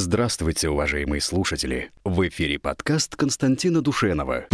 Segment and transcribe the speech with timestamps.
[0.00, 1.90] Здравствуйте, уважаемые слушатели!
[2.04, 4.46] В эфире подкаст Константина Душенова.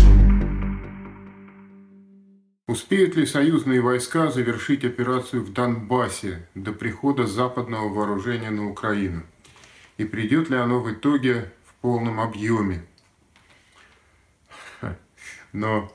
[2.66, 9.22] Успеют ли союзные войска завершить операцию в Донбассе до прихода западного вооружения на Украину?
[9.98, 12.82] И придет ли оно в итоге в полном объеме?
[15.52, 15.92] Но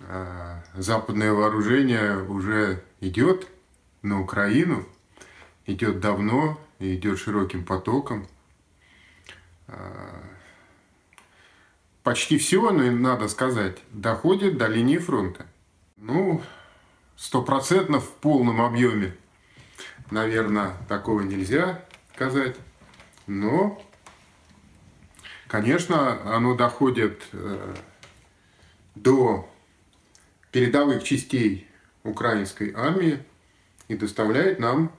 [0.00, 3.46] э, западное вооружение уже идет
[4.02, 4.86] на Украину,
[5.64, 8.26] идет давно идет широким потоком.
[9.70, 10.20] Э,
[12.02, 15.46] почти все, надо сказать, доходит до линии фронта.
[15.96, 16.42] Ну,
[17.16, 19.16] стопроцентно в полном объеме,
[20.10, 22.56] наверное, такого нельзя сказать.
[23.26, 23.80] Но,
[25.46, 27.74] конечно, оно доходит э,
[28.94, 29.48] до
[30.50, 31.68] передовых частей
[32.02, 33.22] украинской армии
[33.88, 34.90] и доставляет нам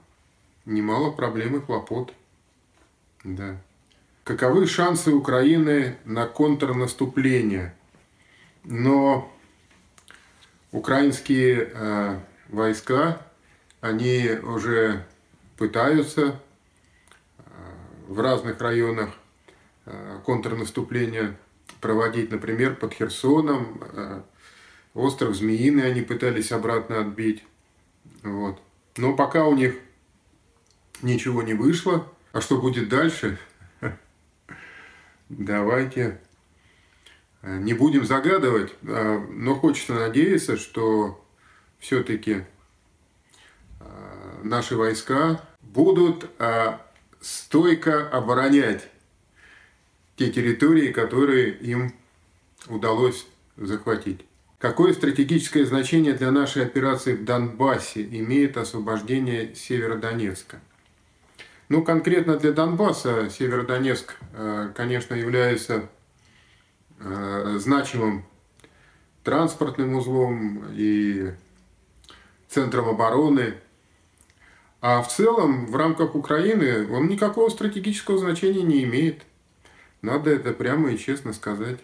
[0.64, 2.14] немало проблем и хлопот.
[3.24, 3.60] Да.
[4.24, 7.74] Каковы шансы Украины на контрнаступление?
[8.62, 9.32] Но
[10.70, 13.20] украинские э, войска,
[13.80, 15.04] они уже
[15.56, 16.40] пытаются
[17.38, 17.42] э,
[18.06, 19.10] в разных районах
[19.86, 21.36] э, контрнаступления
[21.80, 24.22] проводить, например, под Херсоном, э,
[24.94, 27.42] остров Змеиный они пытались обратно отбить.
[28.22, 28.62] Вот.
[28.96, 29.74] Но пока у них
[31.02, 32.06] ничего не вышло.
[32.32, 33.36] А что будет дальше?
[35.38, 36.20] Давайте
[37.40, 41.24] э, не будем загадывать, э, но хочется надеяться, что
[41.78, 42.44] все-таки
[43.80, 43.84] э,
[44.44, 46.28] наши войска будут
[47.22, 48.86] стойко оборонять
[50.16, 51.94] те территории, которые им
[52.68, 54.20] удалось захватить.
[54.58, 60.60] Какое стратегическое значение для нашей операции в Донбассе имеет освобождение Северодонецка?
[61.68, 65.88] Ну, конкретно для Донбасса Северодонецк, э, конечно, является
[66.98, 68.24] э, значимым
[69.22, 71.32] транспортным узлом и
[72.48, 73.54] центром обороны.
[74.80, 79.22] А в целом, в рамках Украины, он никакого стратегического значения не имеет.
[80.02, 81.78] Надо это прямо и честно сказать.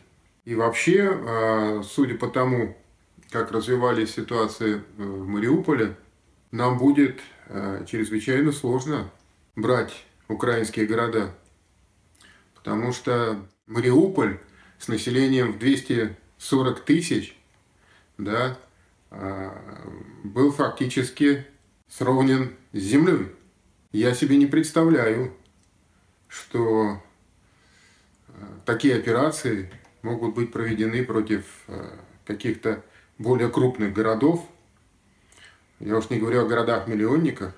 [0.44, 2.77] И вообще, э, судя по тому,
[3.31, 5.97] как развивались ситуации в Мариуполе,
[6.50, 7.21] нам будет
[7.87, 9.11] чрезвычайно сложно
[9.61, 11.35] брать украинские города.
[12.55, 14.39] Потому что Мариуполь
[14.79, 17.37] с населением в 240 тысяч
[18.17, 18.59] да,
[19.11, 19.57] а,
[20.25, 21.47] был фактически
[21.89, 23.29] сровнен с землей.
[23.93, 25.35] Я себе не представляю,
[26.29, 27.03] что
[28.29, 29.71] а, такие операции
[30.03, 32.85] могут быть проведены против а, каких-то
[33.19, 34.47] более крупных городов.
[35.81, 37.55] Я уж не говорю о городах-миллионниках,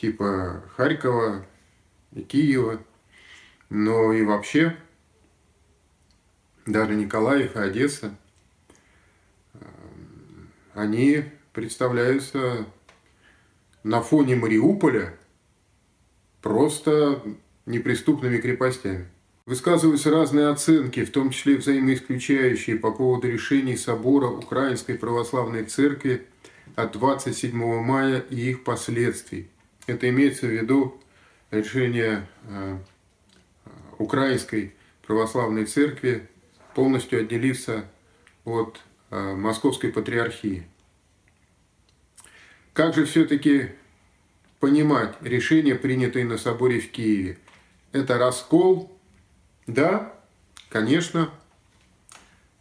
[0.00, 1.44] типа Харькова
[2.12, 2.80] и Киева,
[3.68, 4.76] но и вообще
[6.64, 8.14] даже Николаев и Одесса,
[9.52, 9.58] э,
[10.74, 12.64] они представляются
[13.82, 15.14] на фоне Мариуполя
[16.40, 17.22] просто
[17.66, 19.06] неприступными крепостями.
[19.44, 26.26] Высказываются разные оценки, в том числе взаимоисключающие по поводу решений собора Украинской Православной Церкви
[26.76, 29.50] от 27 мая и их последствий–
[29.90, 31.00] это имеется в виду
[31.50, 32.78] решение э,
[33.98, 34.74] Украинской
[35.06, 36.28] православной церкви
[36.74, 37.84] полностью отделиться
[38.44, 38.80] от
[39.10, 40.66] э, Московской патриархии.
[42.72, 43.72] Как же все-таки
[44.60, 47.38] понимать решение, принятое на соборе в Киеве?
[47.92, 48.96] Это раскол?
[49.66, 50.14] Да,
[50.68, 51.30] конечно,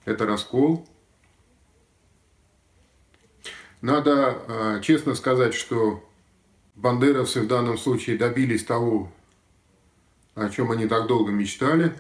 [0.06, 0.88] это раскол.
[3.82, 6.04] Надо э, честно сказать, что
[6.82, 9.12] бандеровцы в данном случае добились того,
[10.36, 11.94] о чем они так долго мечтали.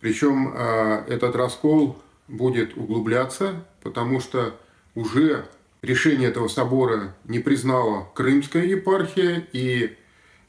[0.00, 1.98] Причем а, этот раскол
[2.28, 4.54] будет углубляться, потому что
[4.94, 5.46] уже
[5.82, 9.96] решение этого собора не признала Крымская епархия и,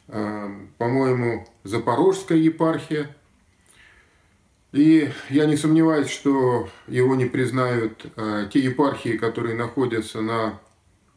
[0.07, 3.15] а, по-моему, Запорожская епархия.
[4.73, 10.59] И я не сомневаюсь, что его не признают а, те епархии, которые находятся на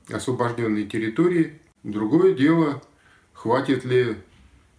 [0.09, 1.60] освобожденной территории.
[1.83, 2.83] Другое дело,
[3.33, 4.19] хватит ли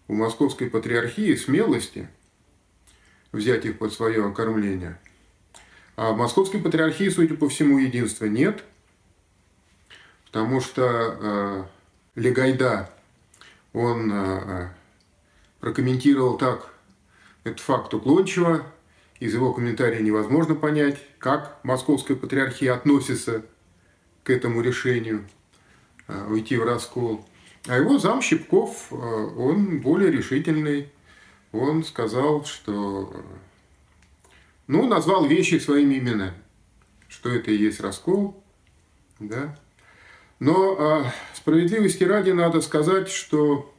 [0.07, 2.07] у московской патриархии смелости
[3.31, 5.00] взять их под свое окормление.
[5.95, 8.63] А в московской патриархии, судя по всему, единства нет,
[10.25, 11.63] потому что э,
[12.15, 12.92] Легайда,
[13.74, 14.69] он э,
[15.59, 16.71] прокомментировал так
[17.44, 18.63] этот факт уклончиво,
[19.19, 23.44] из его комментария невозможно понять, как московская патриархия относится
[24.24, 25.27] к этому решению–
[26.27, 27.25] уйти в раскол.
[27.67, 30.91] А его зам Щипков, э, он более решительный.
[31.51, 33.13] он сказал, что...
[34.67, 36.33] Ну, назвал вещи своими именами.
[37.07, 38.41] Что это и есть раскол,
[39.19, 39.59] да.
[40.39, 43.71] Но а, справедливости ради надо сказать, что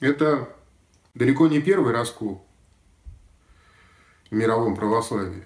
[0.00, 0.48] это
[1.14, 2.44] далеко не первый раскол
[4.30, 5.44] в мировом православии.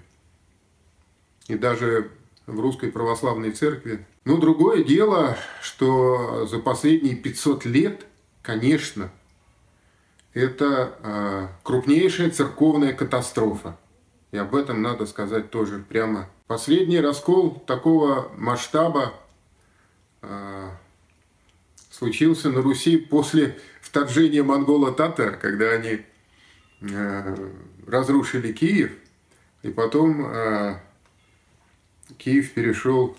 [1.47, 2.09] И даже
[2.47, 4.05] в русской православной церкви.
[4.23, 8.05] Ну, другое дело, что за последние 500 лет,
[8.41, 9.11] конечно,
[10.33, 13.77] это э, крупнейшая церковная катастрофа.
[14.31, 16.27] И об этом надо сказать тоже прямо.
[16.47, 19.13] Последний раскол такого масштаба
[20.21, 20.69] э,
[21.89, 26.01] случился на Руси после вторжения монголо-татар, когда они
[26.81, 27.35] э,
[27.87, 28.91] разрушили Киев,
[29.63, 30.81] и потом
[32.17, 33.17] Киев перешел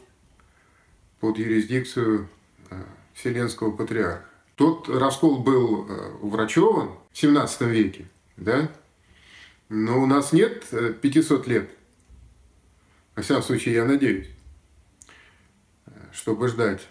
[1.21, 2.29] под юрисдикцию
[2.71, 2.83] э,
[3.15, 4.25] Вселенского патриарха.
[4.55, 8.07] Тот раскол был э, врачеван в 17 веке,
[8.37, 8.71] да?
[9.69, 10.65] Но у нас нет
[11.01, 11.71] 500 лет.
[13.17, 14.29] Во всяком случае, я надеюсь,
[16.13, 16.87] чтобы ждать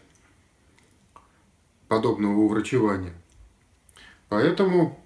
[1.87, 3.13] подобного уврачевания.
[4.27, 4.99] Поэтому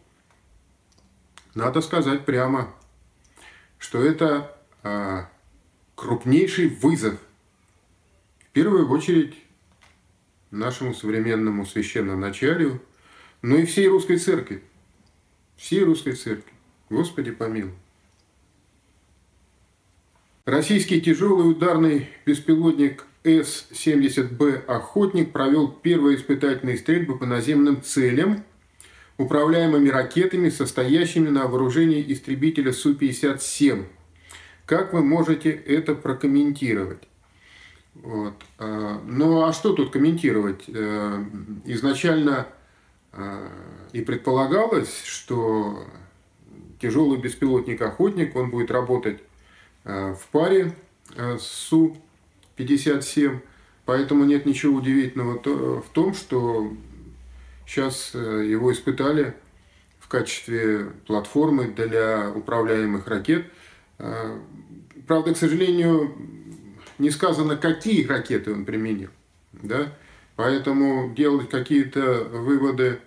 [1.53, 2.73] надо сказать прямо,
[3.77, 4.55] что это
[5.99, 7.19] крупнейший вызов,
[8.39, 9.35] в первую очередь,
[10.49, 12.79] нашему современному священному началу,
[13.41, 14.63] но и всей русской церкви.
[15.57, 16.51] Всей русской церкви.
[16.89, 17.73] Господи помилуй.
[20.45, 28.43] Российский тяжелый ударный беспилотник С-70Б «Охотник» провел первые испытательные стрельбы по наземным целям,
[29.17, 33.85] управляемыми ракетами, состоящими на вооружении истребителя Су-57–
[34.69, 37.01] как вы можете это прокомментировать?
[37.95, 38.35] Вот.
[38.59, 40.65] А, ну а что тут комментировать?
[40.67, 41.25] Э,
[41.65, 42.45] изначально
[43.13, 43.49] э,
[43.93, 45.85] и предполагалось, что
[46.79, 49.17] тяжелый беспилотник-охотник, он будет работать
[49.85, 50.75] э, в паре
[51.17, 53.39] с Су-57,
[53.85, 55.39] поэтому нет ничего удивительного
[55.79, 56.71] в том, что
[57.65, 59.33] сейчас его испытали
[59.97, 63.51] в качестве платформы для управляемых ракет–
[65.07, 66.13] правда, к сожалению,
[66.97, 69.09] не сказано, какие ракеты он применил.
[69.53, 69.93] Да?
[70.35, 72.99] Поэтому делать какие-то выводы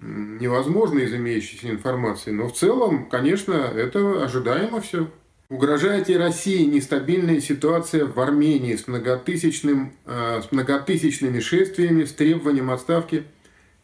[0.00, 2.30] невозможно из имеющейся информации.
[2.30, 5.10] Но в целом, конечно, это ожидаемо все.
[5.50, 12.70] Угрожает ли России нестабильная ситуация в Армении с, многотысячным, а, с многотысячными шествиями с требованием
[12.70, 13.24] отставки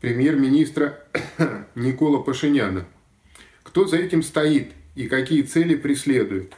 [0.00, 1.00] премьер-министра
[1.74, 2.86] Никола Пашиняна?
[3.62, 4.72] Кто за этим стоит?
[4.94, 6.54] И какие цели преследует.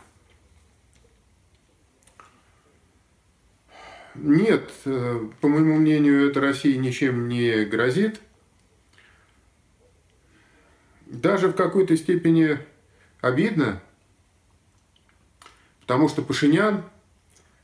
[4.14, 8.20] Нет, э, по моему мнению, это России ничем не грозит.
[11.06, 12.58] Даже в какой-то степени
[13.20, 13.82] обидно,
[15.80, 16.82] потому что Пашинян,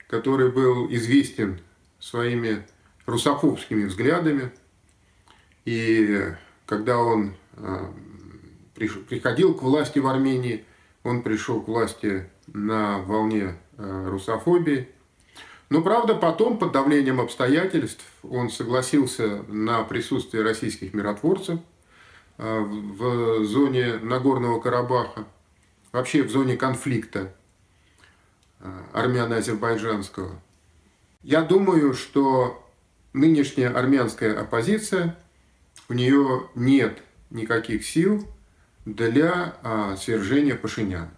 [0.08, 1.60] который был известен
[1.98, 2.66] своими
[3.06, 4.52] русофобскими взглядами,
[5.64, 6.34] и
[6.66, 7.92] когда он э,
[8.74, 10.64] приходил к власти в Армении,
[11.04, 14.88] он пришел к власти на волне э, русофобии.
[15.68, 21.60] Но, правда, потом, под давлением обстоятельств, он согласился на присутствие российских миротворцев
[22.38, 25.24] э, в зоне Нагорного Карабаха,
[25.90, 27.34] вообще в зоне конфликта
[28.60, 30.40] э, армяно-азербайджанского.
[31.22, 32.68] Я думаю, что
[33.12, 35.16] нынешняя армянская оппозиция,
[35.88, 38.26] у нее нет никаких сил
[38.84, 41.12] для а, свержения Пашиняна.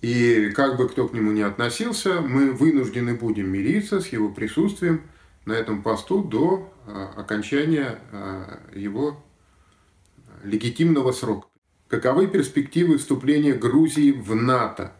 [0.00, 5.02] И как бы кто к нему ни относился, мы вынуждены будем мириться с его присутствием
[5.46, 9.22] на этом посту до а, окончания а, его
[10.42, 11.48] легитимного срока.
[11.88, 14.92] Каковы перспективы вступления Грузии в НАТО?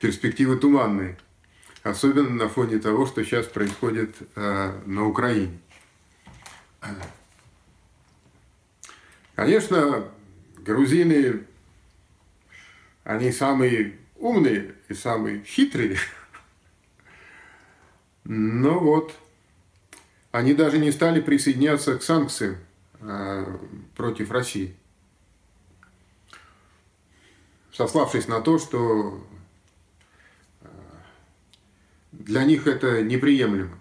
[0.00, 1.16] Перспективы туманные.
[1.84, 5.58] Особенно на фоне того, что сейчас происходит на Украине.
[9.34, 10.08] Конечно,
[10.58, 11.44] грузины,
[13.04, 15.98] они самые умные и самые хитрые.
[18.24, 19.14] Но вот,
[20.30, 22.56] они даже не стали присоединяться к санкциям
[23.00, 23.58] э,
[23.96, 24.76] против России.
[27.72, 29.26] Сославшись на то, что
[30.60, 30.66] э,
[32.12, 33.76] для них это неприемлемо.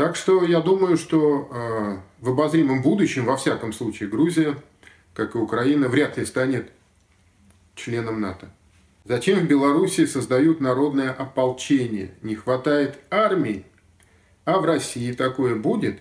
[0.00, 4.56] Так что я думаю, что э, в обозримом будущем, во всяком случае, Грузия,
[5.12, 6.72] как и Украина, вряд ли станет
[7.74, 8.50] членом НАТО.
[9.04, 12.14] Зачем в Беларуси создают народное ополчение?
[12.22, 13.66] Не хватает армии,
[14.46, 16.00] а в России такое будет?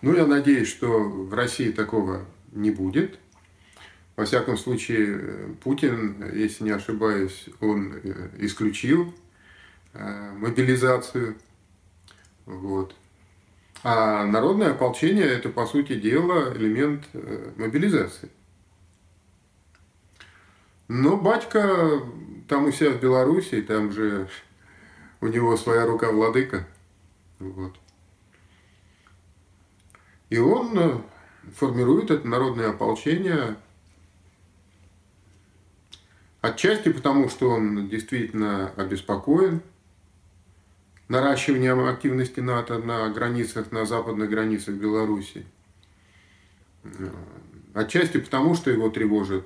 [0.00, 3.18] Ну, я надеюсь, что в России такого не будет.
[4.16, 9.12] Во всяком случае, Путин, если не ошибаюсь, он э, исключил
[9.92, 11.36] э, мобилизацию.
[12.46, 12.94] Вот.
[13.82, 18.30] А народное ополчение– это, по сути дела, элемент э, мобилизации.
[20.88, 22.02] Но батька
[22.48, 24.28] там у себя в Беларуси, там же
[25.20, 26.66] у него своя рука владыка.
[27.38, 27.74] Вот.
[30.28, 30.98] И он э,
[31.54, 33.56] формирует это народное ополчение
[36.40, 39.62] отчасти потому, что он действительно обеспокоен
[41.10, 45.44] наращиванием активности НАТО на границах, на западных границах Беларуси.
[47.74, 49.44] Отчасти потому, что его тревожит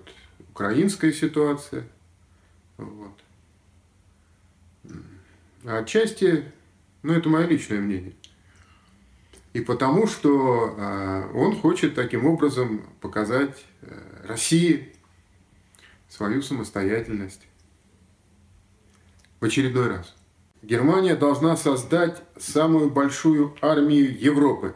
[0.50, 1.88] украинская ситуация.
[2.76, 3.18] Вот.
[5.64, 6.44] А отчасти,
[7.02, 8.12] ну это мое личное мнение.
[9.54, 14.92] И потому, что э, он хочет таким образом показать э, России
[16.08, 17.46] свою самостоятельность.
[19.40, 20.14] В очередной раз.
[20.64, 24.74] Германия должна создать самую большую армию Европы,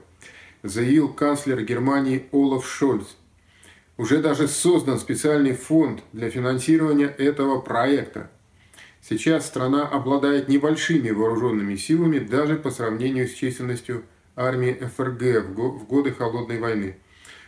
[0.62, 3.07] заявил канцлер Германии Олаф Шольц
[3.97, 8.30] уже даже создан специальный фонд для финансирования этого проекта.
[9.00, 14.04] Сейчас страна обладает небольшими вооруженными силами даже по сравнению с численностью
[14.37, 16.97] армии ФРГ в годы Холодной войны.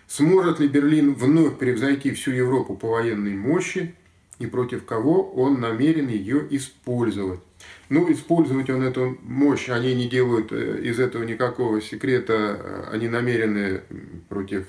[0.09, 3.95] Сможет ли Берлин вновь превзойти всю Европу по военной мощи
[4.41, 7.41] и против кого он намерен ее использовать?
[7.89, 13.09] Ну, использовать он эту мощь, они не делают э, из этого никакого секрета, э, они
[13.09, 13.83] намерены
[14.29, 14.67] против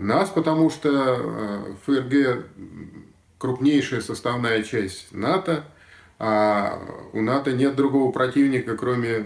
[0.00, 2.46] нас, потому что э, ФРГ
[3.38, 5.64] крупнейшая составная часть НАТО,
[6.18, 6.80] а
[7.12, 9.24] у НАТО нет другого противника, кроме э,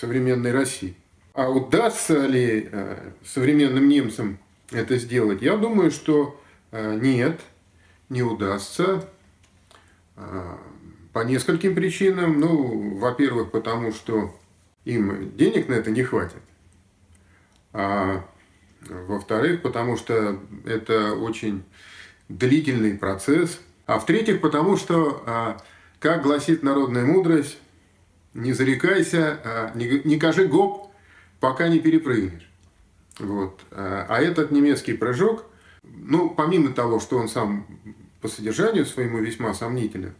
[0.00, 0.96] современной России.
[1.34, 4.38] А удастся ли э, современным немцам
[4.70, 5.42] это сделать?
[5.42, 6.38] Я думаю, что
[6.72, 7.38] нет,
[8.12, 9.08] не удастся.
[11.12, 12.38] По нескольким причинам.
[12.38, 14.34] Ну, во-первых, потому что
[14.84, 16.42] им денег на это не хватит.
[17.72, 18.24] А
[18.88, 21.64] во-вторых, потому что это очень
[22.28, 23.60] длительный процесс.
[23.86, 25.58] А в-третьих, потому что, а,
[25.98, 27.58] как гласит народная мудрость,
[28.34, 30.92] не зарекайся, а, не кажи гоп,
[31.40, 32.48] пока не перепрыгнешь.
[33.18, 33.60] Вот.
[33.70, 35.44] А, а этот немецкий прыжок,
[35.82, 37.66] ну, помимо того, что он сам
[38.22, 40.14] по содержанию своему весьма сомнителен,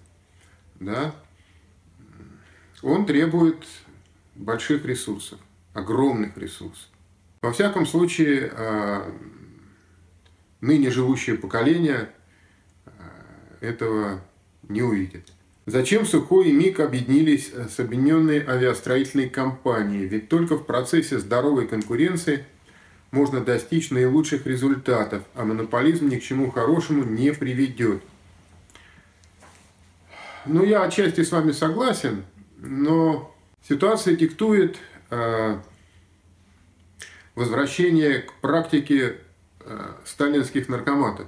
[0.80, 1.14] да,
[2.82, 3.64] он требует
[4.34, 5.38] больших ресурсов,
[5.72, 6.88] огромных ресурсов.
[7.40, 9.12] Во всяком случае, а,
[10.60, 12.10] ныне живущее поколение
[12.86, 12.90] а,
[13.60, 14.20] этого
[14.68, 15.32] не увидит.
[15.66, 20.06] Зачем Сухой и МИГ объединились с объединенной авиастроительной компанией?
[20.06, 22.44] Ведь только в процессе здоровой конкуренции
[23.12, 28.02] можно достичь наилучших результатов, а монополизм ни к чему хорошему не приведет.
[30.46, 32.24] Ну, я отчасти с вами согласен,
[32.56, 33.32] но
[33.68, 34.76] ситуация диктует
[35.10, 35.62] а,
[37.34, 39.16] возвращение к практике
[39.60, 41.26] э, сталинских наркоматов.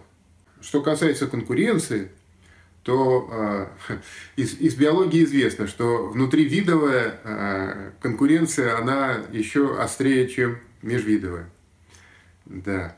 [0.60, 2.10] Что касается конкуренции,
[2.82, 3.28] то
[3.88, 3.96] э,
[4.36, 11.48] из, из биологии известно, что внутривидовая э, конкуренция, она еще острее, чем межвидовая.
[12.46, 12.96] Да.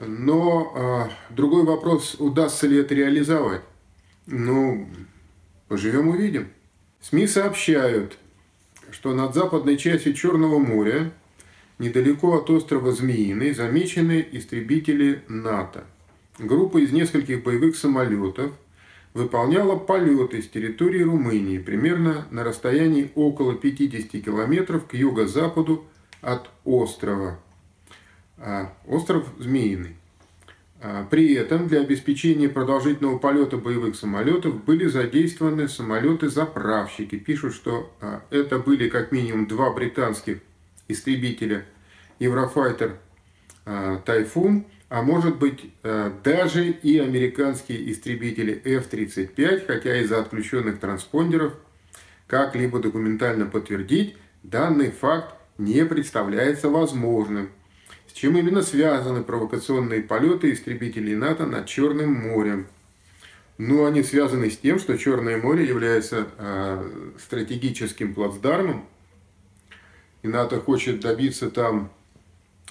[0.00, 3.62] Но э, другой вопрос, удастся ли это реализовать?
[4.26, 4.88] Ну,
[5.68, 6.48] поживем увидим.
[7.00, 8.18] СМИ сообщают,
[8.90, 11.12] что над западной частью Черного моря
[11.78, 15.84] недалеко от острова Змеиный замечены истребители НАТО.
[16.38, 18.52] Группа из нескольких боевых самолетов
[19.14, 25.84] выполняла полеты с территории Румынии примерно на расстоянии около 50 километров к юго-западу
[26.20, 27.38] от острова.
[28.42, 29.96] А, остров Змеиный.
[30.80, 37.16] А, при этом для обеспечения продолжительного полета боевых самолетов были задействованы самолеты-заправщики.
[37.16, 40.38] Пишут, что а, это были как минимум два британских
[40.88, 41.66] истребителя
[42.18, 42.98] Еврофайтер
[44.04, 51.54] Тайфун, а может быть даже и американские истребители F-35, хотя из-за отключенных транспондеров
[52.26, 57.50] как-либо документально подтвердить данный факт не представляется возможным.
[58.10, 62.66] С чем именно связаны провокационные полеты истребителей НАТО над Черным морем?
[63.56, 68.84] Ну, они связаны с тем, что Черное море является э, стратегическим плацдармом
[70.22, 71.92] и НАТО хочет добиться там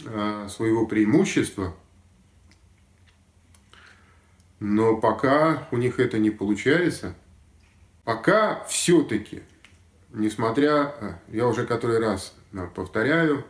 [0.06, 1.74] а, своего преимущества,
[4.60, 7.16] но пока у них это не получается,
[8.04, 9.42] пока все-таки,
[10.12, 12.36] несмотря, а, я уже который раз
[12.76, 13.46] повторяю,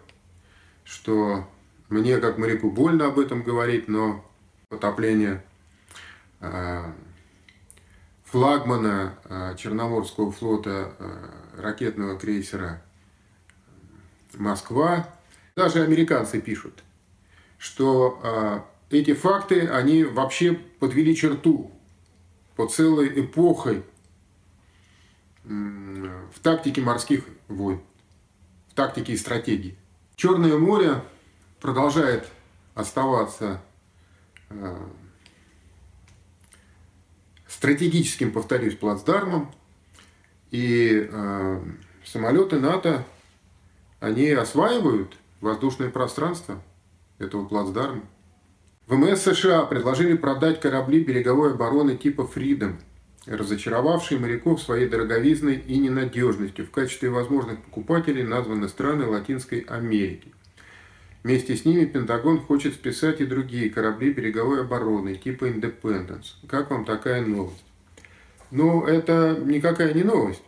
[0.84, 1.48] что
[1.89, 4.24] мне, как моряку, больно об этом говорить, но
[4.69, 5.43] потопление
[6.39, 6.84] э,
[8.25, 12.81] флагмана э, Черноморского флота э, ракетного крейсера
[14.36, 15.10] «Москва».
[15.55, 16.84] Даже американцы пишут,
[17.58, 21.69] что эти факты, они вообще подвели черту
[22.55, 23.84] по целой эпохой
[25.43, 27.81] в тактике морских войн,
[28.69, 29.75] в тактике и стратегии.
[30.15, 31.03] Черное море
[31.59, 32.27] продолжает
[32.73, 33.61] оставаться
[34.49, 34.77] э,
[37.47, 39.53] стратегическим, повторюсь, плацдармом,
[40.51, 41.61] и э,
[42.05, 43.05] самолеты НАТО,
[43.99, 46.61] они осваивают воздушное пространство
[47.17, 48.03] этого плацдарма.
[48.87, 52.79] ВМС США предложили продать корабли береговой обороны типа «Фридом»,
[53.27, 56.65] разочаровавшие моряков своей дороговизной и ненадежностью.
[56.65, 60.33] В качестве возможных покупателей названы страны Латинской Америки.
[61.23, 66.35] Вместе с ними Пентагон хочет списать и другие корабли береговой обороны типа Independence.
[66.47, 67.65] Как вам такая новость?
[68.51, 70.41] Ну, это никакая не новость.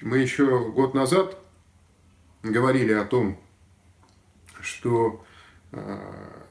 [0.00, 1.38] Мы еще год назад
[2.42, 3.40] говорили о том,
[4.60, 5.24] что
[5.72, 5.98] э,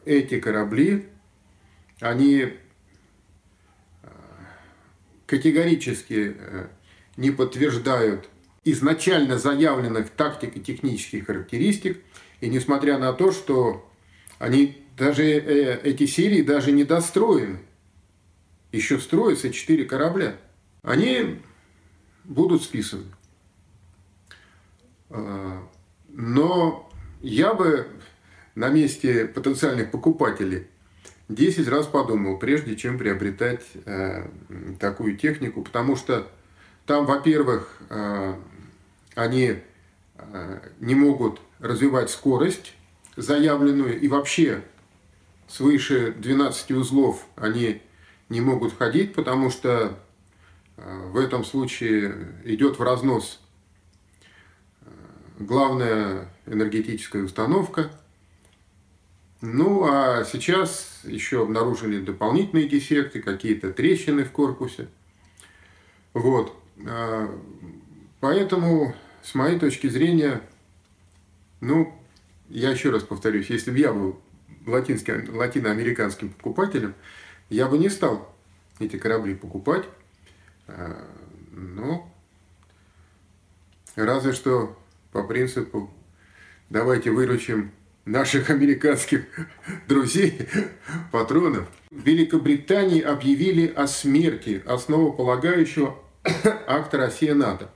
[0.05, 1.08] эти корабли,
[2.00, 4.08] они э,
[5.27, 6.67] категорически э,
[7.15, 8.27] не подтверждают
[8.63, 12.01] изначально заявленных тактико-технических характеристик,
[12.42, 13.90] и несмотря на то, что
[14.40, 17.60] они даже э, эти серии даже не достроены,
[18.72, 20.36] еще строятся четыре корабля,
[20.82, 21.40] они
[22.24, 23.06] будут списаны.
[26.10, 26.90] Но
[27.22, 27.88] я бы
[28.56, 30.68] на месте потенциальных покупателей
[31.30, 34.28] 10 раз подумал, прежде чем приобретать э,
[34.80, 36.28] такую технику, потому что
[36.86, 38.36] там, во-первых, э,
[39.16, 39.56] они
[40.80, 42.74] не могут развивать скорость
[43.15, 44.63] заявленную, и вообще
[45.48, 47.82] свыше 12 узлов они
[48.30, 49.97] не могут ходить, потому что
[50.78, 53.39] э, в этом случае идет в разнос
[54.82, 54.86] э,
[55.39, 57.91] главная энергетическая установка–
[59.45, 64.88] ну, а сейчас еще обнаружили дополнительные дефекты, какие-то трещины в корпусе.
[66.13, 66.56] Вот.
[68.21, 70.41] Поэтому, с моей точки зрения,
[71.62, 71.97] ну,
[72.49, 74.19] я еще раз повторюсь, если бы я был
[74.67, 76.93] латинским, латиноамериканским покупателем,
[77.49, 78.33] я бы не стал
[78.79, 79.86] эти корабли покупать.
[80.67, 81.07] А,
[81.51, 82.05] ну,
[83.95, 84.77] разве что
[85.12, 85.89] по принципу
[86.69, 87.71] давайте выручим
[88.05, 89.25] наших американских
[89.88, 90.47] друзей,
[91.12, 95.97] патронов, в Великобритании объявили о смерти основополагающего
[96.67, 97.69] акта Россия-НАТО,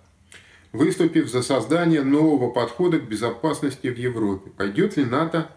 [0.78, 4.52] выступив за создание нового подхода к безопасности в Европе.
[4.52, 5.52] Пойдет ли НАТО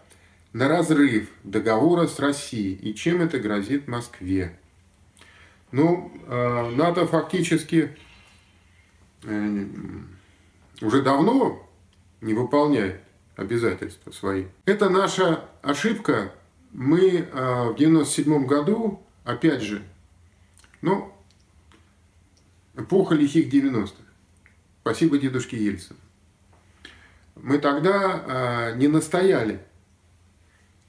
[0.51, 4.57] на разрыв договора с Россией и чем это грозит Москве?
[5.71, 7.95] Ну, э, НАТО фактически
[9.23, 9.65] э,
[10.81, 11.65] уже давно
[12.19, 13.01] не выполняет
[13.35, 14.45] обязательства свои.
[14.65, 16.33] Это наша ошибка.
[16.71, 19.81] Мы а, в 97 году, опять же,
[20.81, 21.13] ну,
[22.77, 24.10] эпоха лихих 90-х.
[24.81, 25.99] Спасибо дедушке Ельцину.
[27.35, 29.61] Мы тогда а, не настояли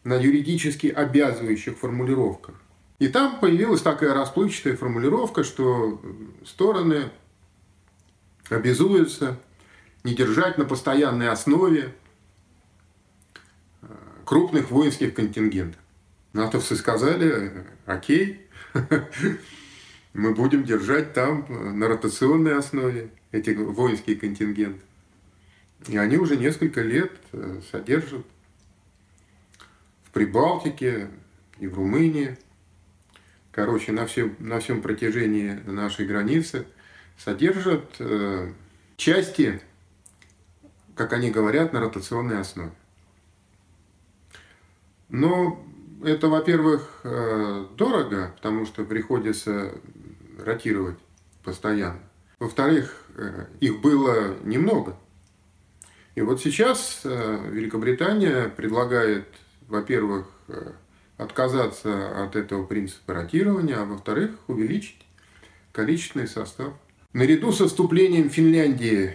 [0.02, 2.54] на юридически обязывающих формулировках.
[2.98, 6.00] И там появилась такая расплывчатая формулировка, что
[6.44, 7.10] стороны
[8.48, 9.38] обязуются
[10.04, 11.94] не держать на постоянной основе
[14.24, 15.80] крупных воинских контингентов.
[16.32, 18.46] Натовцы сказали, окей,
[20.14, 21.46] мы будем держать там
[21.78, 24.80] на ротационной основе эти воинские контингенты.
[25.88, 28.24] И они уже несколько лет э, содержат
[30.04, 31.10] в Прибалтике
[31.58, 32.38] и в Румынии.
[33.50, 36.66] Короче, на всем, на всем протяжении нашей границы
[37.18, 38.52] содержат э,
[38.96, 39.60] части,
[40.94, 42.72] как они говорят, на ротационной основе.
[45.08, 45.64] Но
[46.04, 49.72] это, во-первых, э, дорого, потому что приходится
[50.38, 50.98] ротировать
[51.42, 52.00] постоянно.
[52.42, 54.96] Во-вторых, э, их было немного.
[56.16, 59.28] И вот сейчас э, Великобритания предлагает,
[59.68, 60.26] во-первых,
[61.18, 65.06] отказаться от этого принципа ротирования, а во-вторых, увеличить
[65.70, 66.72] количественный состав.
[67.12, 69.14] Наряду со вступлением Финляндии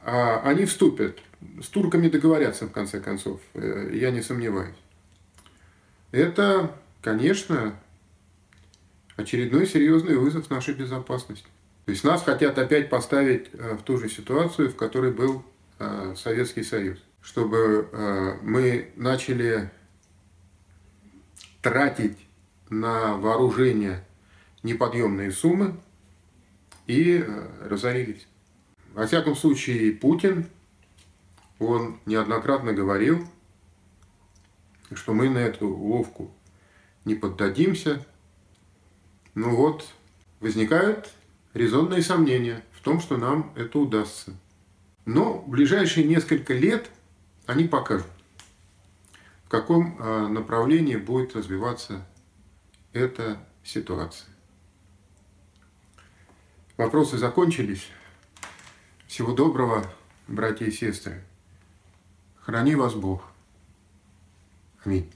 [0.00, 1.18] а, они вступят.
[1.60, 4.76] С турками договорятся, в конце концов, я не сомневаюсь.
[6.12, 7.74] Это, конечно,
[9.16, 11.48] очередной серьезный вызов нашей безопасности.
[11.88, 15.42] То есть нас хотят опять поставить э, в ту же ситуацию, в которой был
[15.78, 16.98] э, Советский Союз.
[17.22, 19.70] чтобы э, мы начали
[21.62, 22.18] тратить
[22.68, 24.04] на вооружение
[24.62, 25.80] неподъемные суммы
[26.86, 27.24] и
[27.62, 28.28] разорились.
[28.92, 30.44] Во всяком случае, Путин,
[31.58, 33.26] он неоднократно говорил,
[34.92, 36.30] что мы на эту уловку
[37.06, 38.04] не поддадимся.
[39.34, 39.86] Ну вот,
[40.40, 41.14] возникают
[41.54, 44.32] резонные сомнения в том, что нам это удастся.
[45.04, 46.90] Но в ближайшие несколько лет
[47.46, 48.06] они покажут,
[49.44, 52.06] в каком а, направлении будет развиваться
[52.92, 54.28] эта ситуация.
[56.76, 57.88] Вопросы закончились.
[59.06, 59.84] Всего доброго,
[60.28, 61.24] братья и сестры.
[62.40, 63.24] Храни вас Бог.
[64.84, 65.10] Аминь.